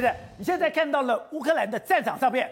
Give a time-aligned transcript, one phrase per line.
[0.00, 2.48] 不是，你现在看到了乌克兰的战场上面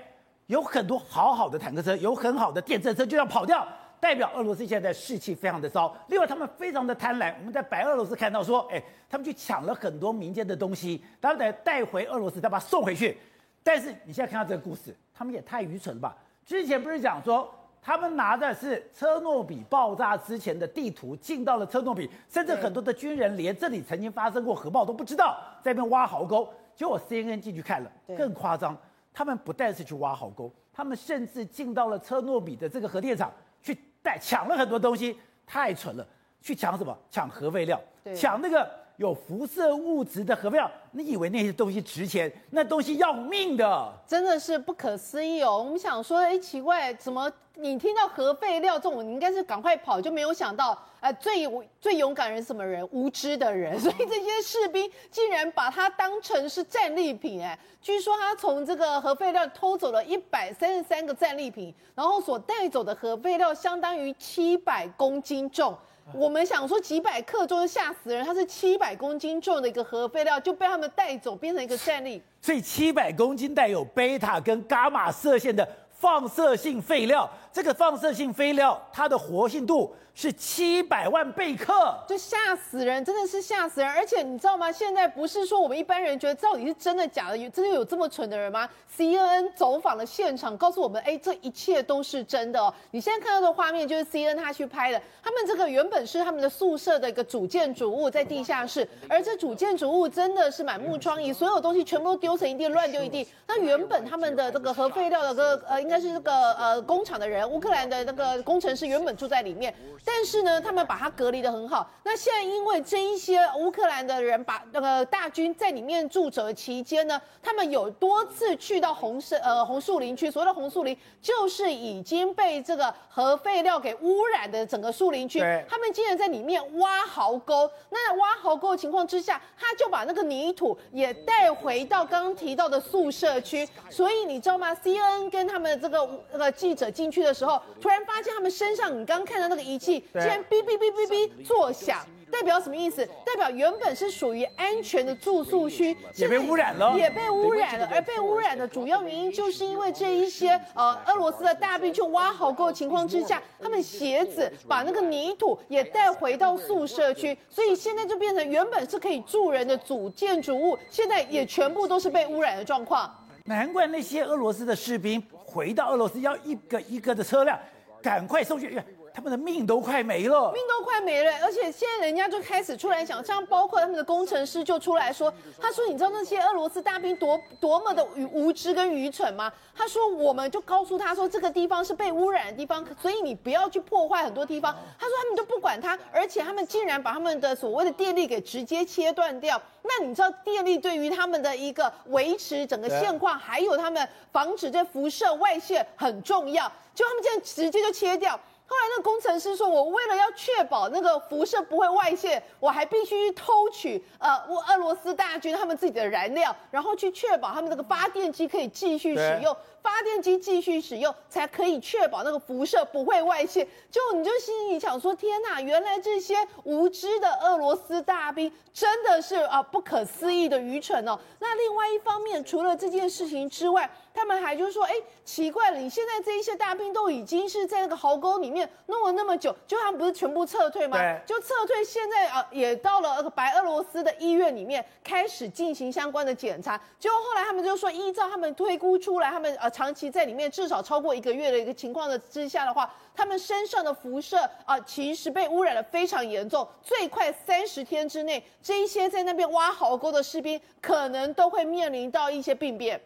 [0.47, 3.67] 有很多好好的坦克车，有很好的电车车，就要跑掉，
[4.01, 5.97] 代表俄罗斯现在士气非常的糟。
[6.09, 7.33] 另外，他们非常的贪婪。
[7.39, 13.17] 我们在白俄罗斯看到说，哎，他们去抢了很多民间的东西，然后再带回俄罗斯，再把它送回去。
[13.63, 16.17] 但是你现在看到这个故事，他们也太愚蠢了吧？
[16.45, 17.49] 之前不是讲说？
[17.83, 26.53] 他们拿的是车诺比爆炸之前的地图，进到了车诺比，甚至很多的军人连这里曾经发生过核爆都不知道，在那边挖壕沟。
[26.77, 28.77] 结果 CNN 进去看了，更夸张，
[29.13, 36.07] 他们不但是去挖壕沟，他们甚至进到了车诺比的这个核电厂去带抢了很多东西，太蠢了！
[36.41, 36.97] 去抢什么？
[37.11, 37.81] 抢核废料，
[38.15, 38.86] 抢那个。
[38.97, 42.33] 有辐射物质的核废料，你以为那些东西值钱？
[42.51, 45.59] 那东西要命的，真的是不可思议哦。
[45.59, 51.47] 我们想说，哎，奇怪，怎么你听到核废料这种，你应该是赶快跑，就没有想到，呃，最
[51.79, 52.89] 最勇敢人是什么人？
[52.91, 53.79] 无知的人。
[53.81, 65.77] 所以这些士兵竟然把它当成是战利品，哎，据说他从这个核废料偷走了一百三十三个战利品，然后所带走的核废料相当于七百公斤重。
[66.13, 72.23] 我们想说几百克重吓死人，它是七百公斤重的一个核废料就被他们带走，变成一个战力。
[72.41, 79.91] 所以七百公斤带有贝塔跟伽马射线的放射性废料，这个放射性废料它的活性度。
[80.19, 83.91] 是七百万贝克，就吓死人，真的是吓死人。
[83.91, 84.73] 而且你知道吗？
[84.73, 92.73] 现在不是说我们一般人觉得到底是真的假的，有真的有这么蠢的人吗？CNN 走访了现场，告诉我们，哎，这一切都是真的哦。
[92.93, 103.29] 你现在看到的画面就是 CNN 他去拍的，他们这个原本是他们的宿舍的一个主建筑物在地下室，而这主建筑物真的是满目疮痍，所有东西全部都丢成一地，乱丢一地。
[103.47, 109.75] 那原本他们的这个核废料的这个呃，应该是这个呃工厂的人，乌克兰的那个工程师原本住在里面。
[110.05, 111.91] 但是呢，他们把它隔离的很好。
[112.05, 120.31] 那现在因为这一些乌克兰的人把那个大军在里面驻守期间呢，他们有多次去到红色呃红树林区。
[120.31, 125.41] 所谓的红树林，就是已经被这个核废料给污染的整个树林区。
[125.69, 127.69] 他们竟然在里面挖壕沟。
[127.91, 133.69] 那挖壕沟的情况之下，他就把那个泥土也带回到刚刚提到的宿舍区。
[133.91, 140.01] 所以你知道吗？CNN 跟他们这个那个记者进去的时候，突然发现他们身上，你刚刚看到那个仪器。
[140.15, 143.07] 竟然哔哔哔哔哔作响，代表什么意思？
[143.25, 147.89] 代表原本是属于安全的住宿区，也被污染了，也被污染了。
[147.93, 163.13] 而被污染的主要原因，就是因为这一些呃俄罗斯的大兵去挖壕沟的情况之下，他们鞋子把那个泥土也带回到宿舍区，所以现在就变成原本是可以住人的主建筑物，现在也全部都是被污染的状况。
[163.45, 167.59] 难怪那些俄罗斯的士兵回到俄罗斯要一个一个的车辆
[168.03, 168.83] 赶快送去。
[169.17, 189.59] 他们的命都快没了，命都快没了，而且现在人家就开始出来讲，像包括他们的工程师就出来说，他说：“你知道那些俄罗斯大兵多多么的无知跟愚蠢吗？”他说：“我们就告诉他说，这个地方是被污染的地方，所以你不要去破坏很多地方。”他说他们都不管他，而且他们竟然把他们的所谓的电力给直接切断掉。
[189.83, 198.39] 那你知道电力对于他们的一个维持整个现况，还有他们防止这辐射外泄很重要，就他们这样直接就切掉。
[198.69, 204.37] 后来那个工程师说：“我为了要确保那个辐射不会外泄，我还必须去偷取呃
[204.69, 209.57] 俄罗斯大军他们自己的燃料，然后去确保他们这个发电机可以继续使用。”
[209.87, 213.65] 发电机继续使用，才可以确保那个辐射不会外泄。
[213.89, 221.17] 就你就心里想说：天哪，原来这些无知的俄罗斯大兵真的是啊不可思议的愚蠢哦。
[221.39, 224.93] 那另外一方面，除了这件事情之外，他们还就说：哎，
[225.25, 230.99] 奇怪了，你现在这一些大兵都已经是在那个壕沟里面弄了那么久，就他们不是全部撤退吗？
[230.99, 231.85] 对，就撤退。
[231.85, 236.77] 现在啊，也到了白俄罗斯的医院里面开始进行相关的检查。
[236.99, 239.71] 结果后来他们就说，依照他们推估出来，他们呃。
[239.77, 246.67] 长期在里面至少超过一个月的一个情况的之下的话，他们身上的辐射啊，其实被污染的非常严重。
[246.83, 252.99] 最快三十天之内，这一些在那边挖壕沟的士兵可能都会面临到一些病变。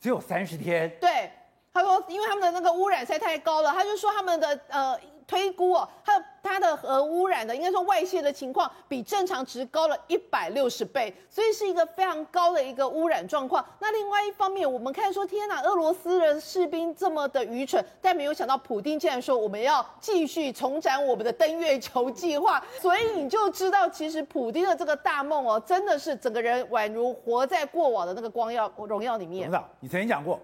[0.00, 0.90] 只有三十天？
[1.00, 1.30] 对，
[1.72, 4.98] 他说，因为他们的那个污染实在太高了，他就说他们的呃。
[5.26, 13.64] 推估哦，它它的核污染的应该说外泄的情况比正常值高了一百六十倍，所以是一个非常高的一个污染状况。
[13.80, 22.62] 那另外一方面，我们看说，天哪，俄罗斯的士兵这么的愚蠢，但没有想到普丁竟然说我们要继续重展我们的登月球计划。
[22.78, 29.50] 所以你就知道，其实普丁的这个大梦哦，真的是整个人宛如活在过往的那个光耀荣耀里面。
[29.50, 30.38] 董事长，你曾经讲过，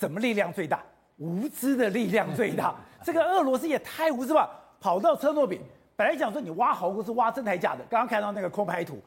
[0.00, 0.82] 什么力量最大？
[1.18, 2.74] 无知的力量最大。
[3.04, 4.50] 这个俄罗斯也太无知吧！
[4.82, 5.60] 跑到车诺比，
[5.94, 7.84] 本来讲说你挖壕沟是挖真还假的。
[7.88, 8.98] 刚刚看到那个空拍图，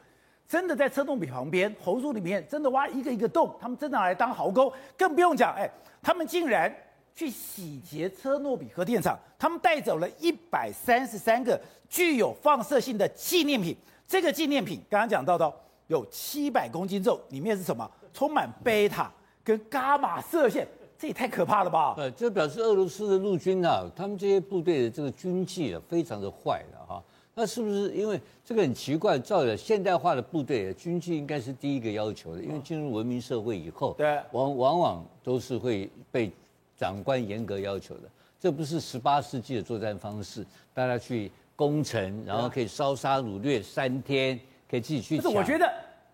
[0.47, 5.69] 真的在车诺比旁边红树里面真的挖一个一个洞，他们真的拿来当壕沟，更不用讲，哎，
[6.01, 6.73] 他们竟然
[7.13, 13.75] 去洗劫车诺比核电厂，他们带走了一百三十三个具有放射性的纪念品。
[14.07, 15.53] 这个纪念品刚刚讲到的
[15.87, 17.89] 有七百公斤重，里面是什么？
[18.13, 19.11] 充满贝塔
[19.43, 20.65] 跟伽马射线，
[20.97, 21.93] 这也太可怕了吧？
[21.97, 27.03] 呃，这表示俄罗斯的陆军啊，他们这些部队的这个军纪啊，非常的坏的哈。
[27.37, 29.19] 那是不是因为这个很奇怪？
[29.19, 36.31] 照着现代化的部队，军纪应该是第一个要求的，因为进入文明社会以后，对，往往往都是会被
[36.77, 38.03] 长官严格要求的。
[38.39, 44.39] 这不是十八世纪的作战方式，大家去攻城，然后可以烧杀掳掠三天，
[44.69, 45.23] 可以自己去抢。
[45.25, 45.69] 不是，我觉得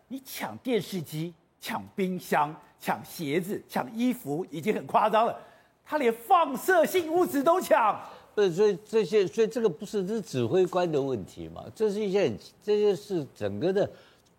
[0.08, 5.38] 你抢电视机、抢冰箱、抢鞋子、抢衣服已经很夸张了，
[5.86, 7.98] 他连放射性物质都抢。
[8.34, 11.64] 不是，所以这些，所以这个不是这是指挥官的问题嘛？
[11.76, 13.88] 这是一些很，这些是整个的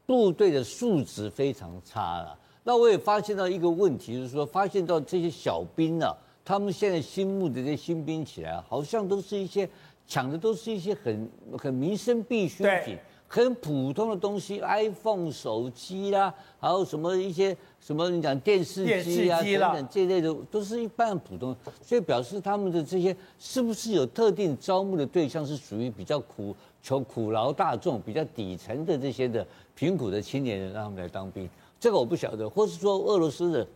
[0.04, 2.36] 部队的素质非常差了。
[2.64, 6.12] 那我也发现到一个问题，就是说，发现到这些小兵啊，
[6.44, 9.68] 他们现在新募的这些新兵起来，好像都是一些
[10.06, 12.98] 抢的都是一些很很民生必需品。
[13.34, 21.56] 很普通的东西，iPhone 手机啦、啊，还有什么一些什么你讲电视机啊等等这类的，都是一般普通。
[21.80, 31.48] 所以表示他们的这些是不是有特定招募的对象，是属于比较苦求苦劳大众、比较底层的这些的贫苦的青年人，让他们来当兵？
[31.80, 33.66] 这个我不晓得，或是说俄罗斯的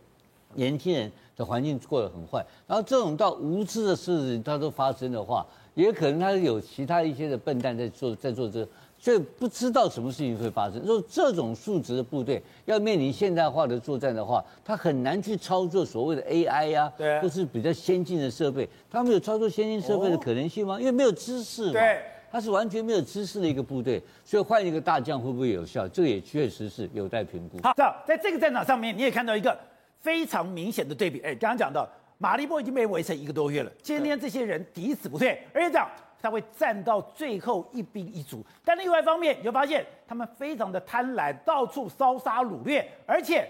[0.53, 5.43] 年轻人的环境过得很坏，然后这种到无知的事情它都发生的话，
[5.73, 8.69] 也可能他有其他一些的笨蛋在做在做这个。
[8.99, 10.85] 所以不知道什么事情会发生。
[10.85, 18.67] 说这种数值的部队要面临现代化的作战的话，他很难去操作所谓的 AI 呀、啊，对，或是比较先进的设备。
[18.89, 20.79] 他们有操作先进设备的可能性吗？
[20.79, 21.73] 因为没有知识嘛。
[21.73, 22.01] 对，
[22.31, 24.01] 他是完全没有知识的一个部队。
[24.25, 25.87] 所以换一个大将会不会有效？
[25.87, 27.57] 这个也确实是有待评估。
[27.63, 27.73] 好，
[28.05, 29.57] 在这个战场上面，你也看到一个
[29.99, 31.19] 非常明显的对比。
[31.19, 35.87] 哎，刚刚讲到马利波已经被围城一个多月了，今天这些人抵死不退，而且这样。
[36.21, 43.49] 他会战到最后一兵一卒，但另外一方面，你就发现他们非常的贪婪，到处烧杀掳掠，而且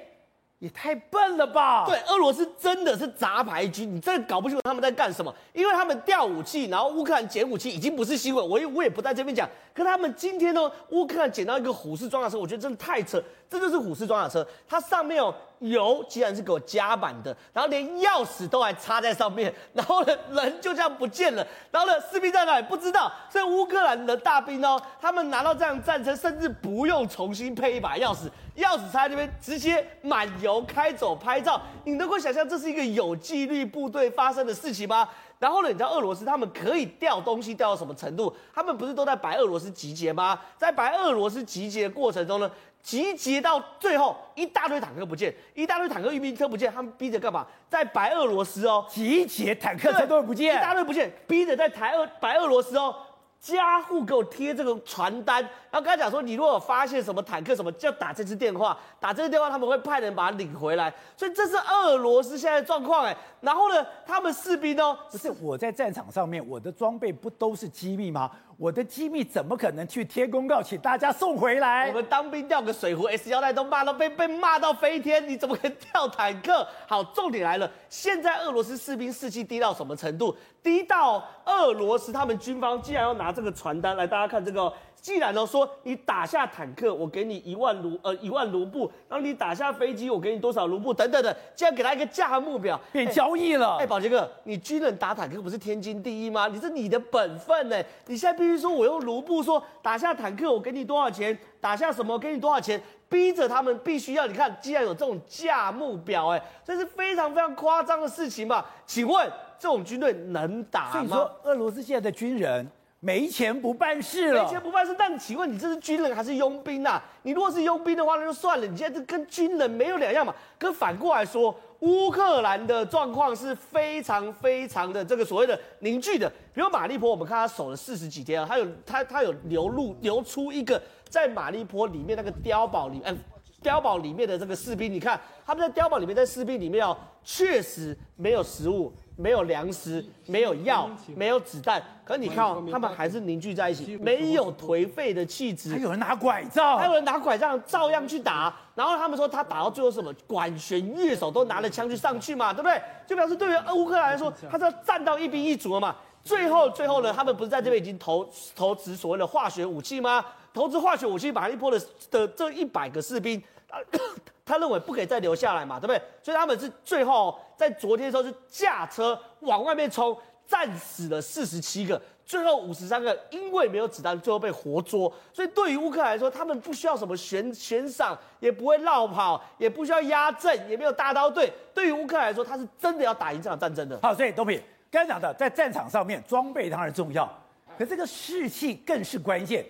[0.60, 1.86] 也太笨了吧？
[1.86, 5.34] 对，俄罗斯真的是杂牌军，你真的搞不清楚他们在干什么。
[5.54, 9.48] 因为他们调武器，然后乌克兰捡武器，已经不是新闻，我也我也不在这边讲。
[9.74, 13.24] 可他们今天呢，乌克兰捡到一个虎式装甲车，我觉得真的太扯。
[13.50, 23.12] 这就是虎式装甲车，它上面有油，竟然是给我加满的，然后连钥匙都还插在上面，然后呢，人就这样不见了，然后呢，士兵在哪里不知道。
[23.30, 31.62] 所以乌克兰的大兵哦，他们拿到这样战车，甚至不用重新配一把钥匙，钥匙插在这边，直接满油开走拍照。
[31.84, 35.08] 你能够想象这是一个有纪律部队发生的事情吗？
[35.40, 38.36] 然后呢，你知道俄罗斯他们可以调东西调到什么程度？
[38.56, 40.40] 他们不是都在白俄罗斯集结吗？
[40.58, 42.50] 在白俄罗斯集结的过程中呢？
[42.82, 47.46] 集结到最后，一大堆坦克不见，一大堆坦克运兵车不见，他们逼着干嘛？
[47.70, 52.96] 在白俄罗斯哦，集结坦克车都不见，一大堆不见，逼着在台俄白俄罗斯哦。
[53.40, 60.92] 家户给我贴这个传单，然后跟他讲说，你如果发现什么坦克什么，就打这支电话，打这支电话他们会派人把它领回来。
[61.16, 63.16] 所以这是俄罗斯现在的状况哎。
[63.40, 68.30] 然后呢，他们士兵哦，只是我在战场上面，我的装备不都是机密吗？
[68.58, 71.88] 我的机密怎么可能去贴公告，请大家送回来？
[71.90, 76.68] 我们当兵掉个水壶 S 腰带都骂到被被骂到飞天，你怎么可以掉坦克？
[76.88, 80.36] 好，重点来了，现在俄罗斯士兵士气低到什么程度？
[80.64, 84.74] 低到俄罗斯他们军方竟然要拿这个传单来，大家看这个。
[85.08, 93.78] 既然呢说你打下坦克，我给你一万卢呃一万卢布，然后你打下飞机，我给你多少卢布等等的，竟然给他一个价格目表，变交易了。
[93.78, 96.50] 哎，宝杰哥，你军人打坦克不是天经地义吗？
[96.50, 97.82] 你是你的本分呢。
[98.08, 101.40] 你现在必须说我用卢布说打下坦克，我给你多少钱？
[101.62, 102.78] 打下什么我给你多少钱？
[103.08, 108.66] 逼着他们必须要你看，既然有这种价目表，哎，这是非常非常夸张的事情嘛？
[108.86, 109.26] 请问
[109.58, 110.92] 这种军队能打吗？
[110.92, 112.70] 所以说，俄罗斯现在的军人。
[113.08, 114.94] 没钱不办事了，没钱不办事。
[115.00, 117.02] 但请问你这是军人还是佣兵、啊？
[117.22, 118.68] 你如果是佣兵的话，那就算了。
[118.68, 120.36] 你现在跟军人没有两样嘛。
[120.60, 126.30] 可反过来说，乌克兰的状况是非常非常的这个所谓的凝聚的。
[126.54, 133.18] 比如马利坡，我们看他守了四十几天啊，他有他他有流露流出一个在马利坡里面那个碉堡里，嗯、
[133.64, 138.92] 碉堡里面的这个士兵，你看他们在碉堡里面，在士兵里面哦，确实没有食物。
[139.18, 145.74] 没有粮食，没有药，没有子弹，可是你看哦，他们还是凝聚在一起，没有颓废的气质。
[145.74, 148.56] 还有人拿拐杖，还有人拿拐杖照样去打。
[148.76, 152.80] 然后他们说，他打到最后什么管弦乐手都拿着枪去上去嘛，对不对？
[153.08, 155.96] 就表示对于乌克兰来说，他是要战到一兵一卒了嘛。
[156.24, 160.24] 最后最后呢，他们不是在这边已经投投掷所谓的化学武器吗？
[160.54, 161.82] 投掷化学武器，马利波的
[162.12, 163.42] 的这一百个士兵，
[164.46, 166.02] 他认为不可以再留下来嘛，对不对？
[166.24, 172.02] 所以他们是最后在昨天的时候是驾车往外面冲，战死了四十七个。
[172.26, 175.10] 最后五十三个因为没有子弹，最后被活捉。
[175.32, 181.50] 所以对于乌克兰来说，他们不需要什么悬悬赏，也不会落跑，也不需要压阵，也没有大刀队。
[181.74, 183.98] 对于乌克兰来说，他是真的要打赢这场战争的。
[184.02, 187.30] 好，所以东平刚才讲的，在战场上面装备当然重要，
[187.78, 189.66] 可这个士气更是关键。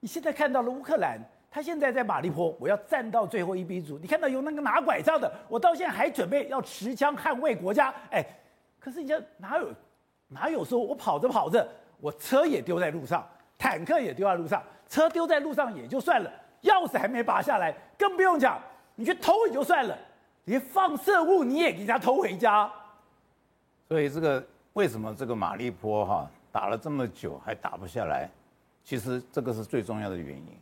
[0.00, 1.20] 你现在看到了乌克兰，
[1.52, 3.98] 他现在在马利坡，我要站到最后一兵卒。
[3.98, 7.92] 你看到有那个拿拐杖的，我到现在还准备要持枪捍卫国家。
[8.10, 8.24] 哎，
[8.80, 9.68] 可是你讲哪有
[10.28, 11.68] 哪有说我跑着跑着。
[12.00, 13.24] 我车也丢在路上，
[13.56, 16.32] 坦克也丢在路上，车丢在路上也就算了，
[16.62, 18.60] 钥匙还没拔下来，更不用讲，
[18.96, 19.96] 你去偷也就算了，
[20.46, 22.68] 连放射物你也给人家偷回家。
[23.88, 28.28] 所以这个为什么这个马利坡哈打了这么久还打不下来？
[28.82, 30.58] 其实这个是最重要的原因。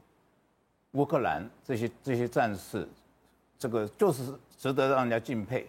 [0.92, 2.88] 乌克兰这些这些战士，
[3.58, 5.68] 这个就是值得让人家敬佩，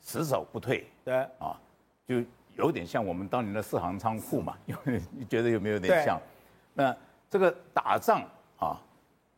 [0.00, 0.86] 死守不退。
[1.04, 1.60] 对啊，
[2.06, 2.22] 就。
[2.56, 6.20] 有点像我们当年的四行仓库嘛， 因为你觉得有没有点像？
[6.72, 6.96] 那
[7.28, 8.22] 这个打仗
[8.60, 8.80] 啊，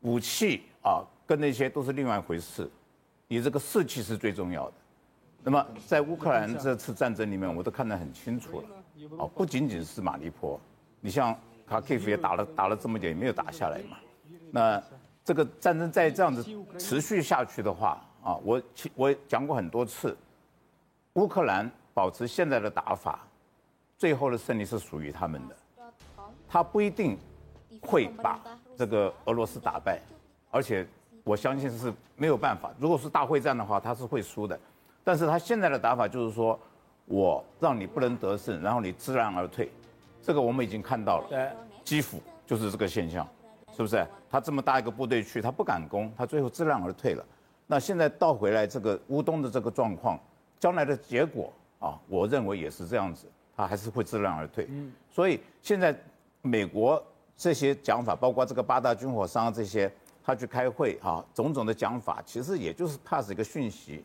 [0.00, 2.70] 武器啊，跟那些都是另外一回事。
[3.26, 4.74] 你这个士气是最重要的。
[5.42, 8.68] 那么在乌克兰这次战争里面，我都看得很清楚了。
[9.18, 10.60] 啊，不仅仅是马利坡，
[11.00, 11.34] 你像
[11.66, 13.96] 卡基夫也打了打了这么久，也没有打下来嘛。
[14.50, 14.82] 那
[15.26, 16.42] 这个战争再这样子
[16.78, 18.62] 持续下去的话啊，我
[18.94, 20.16] 我讲过很多次，
[21.12, 21.70] 乌克兰。
[21.96, 23.20] 保持现在的打法，
[23.96, 25.56] 最后的胜利是属于他们的。
[26.46, 27.16] 他不一定
[27.80, 28.38] 会把
[28.76, 29.98] 这个俄罗斯打败，
[30.50, 30.86] 而且
[31.24, 32.70] 我相信是没有办法。
[32.78, 34.60] 如果是大会战的话，他是会输的。
[35.02, 36.60] 但是他现在的打法就是说，
[37.06, 39.72] 我让你不能得胜，然后你知难而退。
[40.20, 41.50] 这个我们已经看到了，对，
[41.82, 43.26] 基辅就是这个现象，
[43.76, 44.06] 是不是？
[44.30, 47.22] 他这么大一个部队去，他不敢攻，他最后知难而退了。
[47.66, 50.18] 那现在倒回来这个乌东的这个状况，
[50.58, 51.52] 将来的结果。
[51.78, 54.66] 啊，我认为也是这样子，他还是会知难而退。
[54.70, 55.94] 嗯，所以现在
[56.40, 57.00] 美国
[57.36, 59.92] 这些讲法，包括这个八大军火商这些，
[60.24, 64.02] 他去开会啊，种种的讲法，其实也就是 pass 一个讯息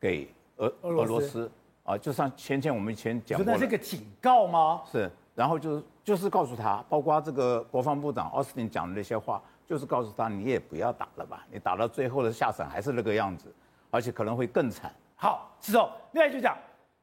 [0.00, 1.48] 给俄俄罗斯
[1.84, 4.82] 啊，就像前前我们以前讲过那，是个警告吗？
[4.90, 13.54] 是，然后就是就是告诉他，包括这个国防部长奥斯汀讲的那些话，就是告诉他，你也不要打了吧，你打到最后的下场还是那个样子，
[13.90, 14.92] 而且可能会更惨。
[15.16, 16.56] 好，是哦，另外就讲。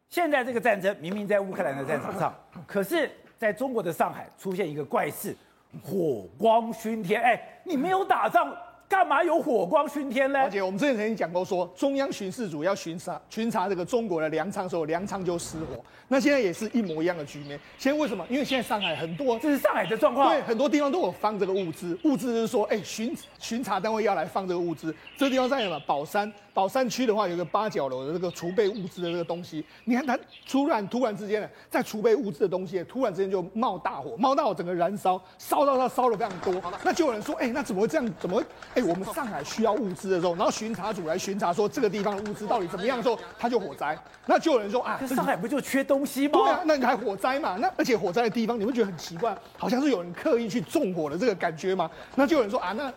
[0.09, 2.33] 现在这个战争明明在乌克兰的战场上，
[2.65, 5.37] 可是在中国的上海出现一个怪事，
[5.83, 7.21] 火光熏天。
[7.21, 8.51] 哎，你没有打仗，
[8.89, 10.39] 干嘛有火光熏天呢？
[10.39, 15.79] 而且我们之前曾经讲过说，说中央巡视组要巡查巡查这个中国的粮仓的时候，粮仓就失火。
[16.07, 17.59] 那现在也是一模一样的局面。
[17.77, 18.25] 现在为什么？
[18.27, 20.29] 因为现在上海很多，这是上海的状况。
[20.29, 24.93] 对，很多地方都有放这个物资，物资就是说，哎，巡巡查单位要来放这个物资。
[25.15, 25.79] 这个地方在什么？
[25.81, 26.33] 宝山。
[26.51, 36.61] 宝山区的话，有个八角楼的这个储备物资的这个东西，你看它突然突然之间呢，在储备物资的东西，突然之间就冒大火，冒大火整个燃烧，烧到它烧了非常多。
[36.83, 38.13] 那就有人说，哎，那怎么会这样？
[38.19, 38.78] 怎么会？
[38.79, 43.97] 哎，我们上海需要物资的时候，然后巡查组来巡查说这个地方的物资到底怎么样的时候，它就火灾。
[44.25, 46.39] 那就有人说啊，上海不就缺东西吗？
[46.39, 47.57] 对啊，那你还火灾嘛？
[47.59, 51.89] 那而且火灾的地方，你会觉得很奇怪，好像是有人刻意去纵火的这个感觉吗？
[52.15, 52.91] 那就有人说啊，那。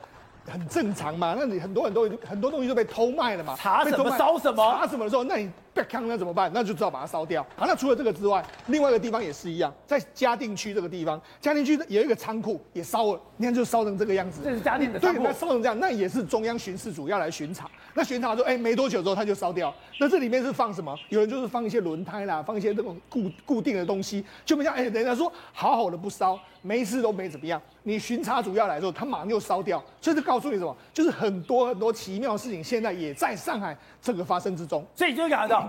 [0.45, 6.51] 很正常嘛，那你很多很多很多东西都被偷卖了嘛，查什么烧什么，查什么的时候，那你别看那怎么办？
[6.53, 7.43] 那就只好把它烧掉。
[7.57, 14.43] 好，那除了这个之外，另外一个地方也是一样，在嘉定区这个地方，嘉定区有一个仓库也烧了，你看就烧成这个样子。
[14.45, 15.21] 这是嘉定的仓库。
[15.21, 17.71] 对，那烧成这样，那也是中央巡视组要来巡查。
[17.95, 19.75] 那巡查说，哎，没多久之后他就烧掉。
[19.99, 20.95] 那这里面是放什么？
[21.09, 26.39] 有人就是放一些轮胎啦，放一些这种固固定的东西，就不像哎，人家说好好的不烧。
[26.65, 30.77] 没事都没怎么样，你巡查组要来的时候，他马上就烧掉，所以这告诉你什么？
[30.95, 34.87] 就是很多很多奇妙的事情，现在也在上海这个发生之中。
[34.95, 35.62] 所以就讲到，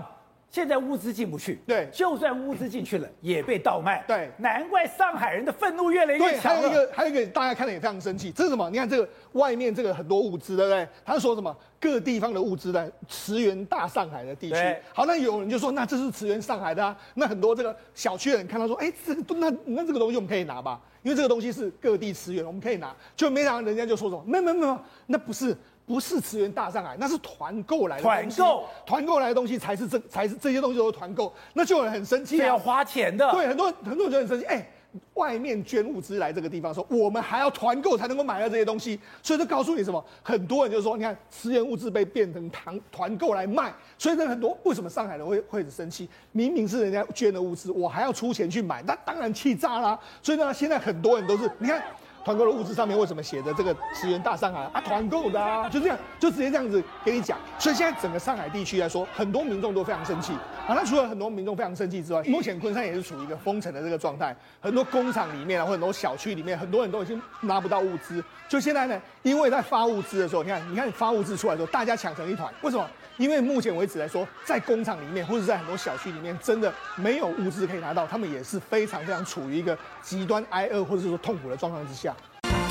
[0.54, 6.54] 现在物资进不去，对，就算物资进去了，也被倒卖，对，难怪上海人的愤怒越来越强。
[6.54, 8.70] 还有一个，还有一个，大家看了也非常生气，这是什么？
[8.70, 10.88] 你看这个外面这个很多物资，对不对？
[11.04, 11.52] 他说什么？
[11.80, 14.56] 各地方的物资在驰援大上海的地区。
[14.92, 16.96] 好，那有人就说，那这是驰援上海的啊？
[17.14, 20.80] 那很多这个小区的人看到说，哎，这个那那这个东西我们可以拿吧？
[21.02, 25.54] 因为这个东西是各地驰援，我们可以拿，就没想到人家就说什么，没有没有没有，那不是
[25.86, 34.66] 不是驰援大上海，那是团购来的，团购团购来的东西才是这才是这些东西都是团购，那就有人很生气，要花钱的，对，很多很多人就很生气，哎。
[35.14, 40.04] 外面捐物资来这个地方说，我们还要团购才能够买到这些东西，所以就告诉你什么？
[40.22, 46.08] 很多人就说，你看驰援物资被变成团团购来卖，所以这很多为什么上海人会会很生气？
[46.30, 49.98] 明明是人家捐的物资，我还要出钱去买，那当然气炸啦。
[50.22, 51.82] 所以呢，现在很多人都是你看。
[52.24, 54.80] 团购的物资上面为什么写着这个十元大上海啊？
[54.80, 57.38] 团购的啊，就这样，就直接这样子给你讲。
[57.58, 60.32] 所以现在整个上海地区来说，很多民众都非常生气
[60.66, 60.74] 啊。
[60.74, 68.24] 那除了很多民众非常生气之外，目前昆山也是处于一个封城的这个状态，很多工厂里面啊，或很多小区里面，很多人都已经拿不到物资。
[68.48, 72.52] 就现在呢，因为在发物资的时候，你看，你看发物资出来的时候，大家抢成一团。
[72.62, 72.88] 为什么？
[73.16, 82.13] 因为目前为止来说，在工厂里面或者在很多小区里面，真的没有物资可以拿到，他们也是非常非常处于一个极端挨饿或者是说痛苦的状况之下。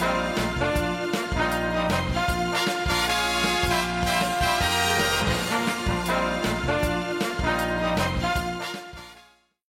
[0.04, 0.43] Bye.